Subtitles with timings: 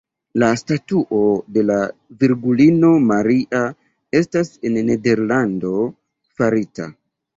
[0.43, 1.19] La statuo
[1.57, 1.75] de la
[2.23, 3.61] virgulino Maria
[4.23, 5.75] estas en Nederlando
[6.41, 6.89] farita.